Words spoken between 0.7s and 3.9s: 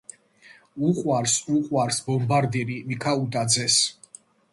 უყვარს უყვარს ბომბარდირი მიქაუტაძეს